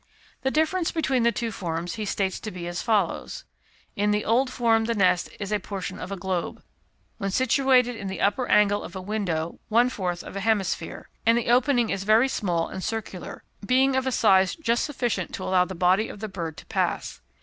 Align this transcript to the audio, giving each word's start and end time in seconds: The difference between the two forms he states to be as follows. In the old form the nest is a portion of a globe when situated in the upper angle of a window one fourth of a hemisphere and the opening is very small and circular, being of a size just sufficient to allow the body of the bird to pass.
The 0.41 0.49
difference 0.49 0.91
between 0.91 1.21
the 1.21 1.31
two 1.31 1.51
forms 1.51 1.93
he 1.93 2.05
states 2.05 2.39
to 2.39 2.49
be 2.49 2.65
as 2.65 2.81
follows. 2.81 3.43
In 3.95 4.09
the 4.09 4.25
old 4.25 4.49
form 4.51 4.85
the 4.85 4.95
nest 4.95 5.29
is 5.39 5.51
a 5.51 5.59
portion 5.59 5.99
of 5.99 6.11
a 6.11 6.15
globe 6.17 6.63
when 7.19 7.29
situated 7.29 7.95
in 7.95 8.07
the 8.07 8.19
upper 8.19 8.47
angle 8.47 8.83
of 8.83 8.95
a 8.95 8.99
window 8.99 9.59
one 9.69 9.89
fourth 9.89 10.23
of 10.23 10.35
a 10.35 10.39
hemisphere 10.39 11.07
and 11.23 11.37
the 11.37 11.51
opening 11.51 11.91
is 11.91 12.03
very 12.03 12.29
small 12.29 12.67
and 12.67 12.83
circular, 12.83 13.43
being 13.63 13.95
of 13.95 14.07
a 14.07 14.11
size 14.11 14.55
just 14.55 14.85
sufficient 14.85 15.35
to 15.35 15.43
allow 15.43 15.65
the 15.65 15.75
body 15.75 16.09
of 16.09 16.19
the 16.19 16.27
bird 16.27 16.57
to 16.57 16.65
pass. 16.65 17.21